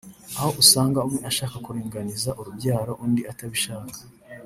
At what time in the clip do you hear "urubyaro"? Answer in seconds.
2.39-2.93